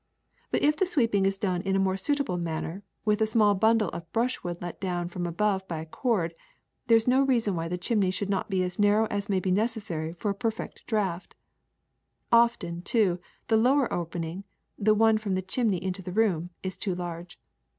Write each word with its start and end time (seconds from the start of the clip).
But 0.49 0.63
if 0.63 0.75
the 0.75 0.87
sweeping 0.87 1.27
is 1.27 1.37
done 1.37 1.61
in 1.61 1.75
a 1.75 1.79
more 1.79 1.95
suitable 1.95 2.39
manner 2.39 2.81
with 3.05 3.21
a 3.21 3.27
small 3.27 3.53
bundle 3.53 3.89
of 3.89 4.11
brushwood 4.11 4.59
let 4.59 4.79
down 4.81 5.09
from 5.09 5.27
above 5.27 5.67
by 5.67 5.79
a 5.79 5.85
cord, 5.85 6.33
there 6.87 6.97
is 6.97 7.07
no 7.07 7.21
reason 7.21 7.55
why 7.55 7.67
the 7.67 7.77
chimney 7.77 8.09
should 8.09 8.27
not 8.27 8.49
be 8.49 8.63
as 8.63 8.79
narrow 8.79 9.05
as 9.11 9.29
may 9.29 9.39
be 9.39 9.51
necessary 9.51 10.13
for 10.13 10.31
a 10.31 10.33
perfect 10.33 10.87
draft. 10.87 11.35
^' 11.35 12.27
Often, 12.35 12.81
too, 12.81 13.19
the 13.47 13.57
lower 13.57 13.93
opening, 13.93 14.43
the 14.75 14.95
one 14.95 15.19
from 15.19 15.35
the 15.35 15.41
chimney 15.43 15.77
into 15.77 16.01
the 16.01 16.11
room, 16.11 16.49
is 16.63 16.79
too 16.79 16.95
large. 16.95 17.39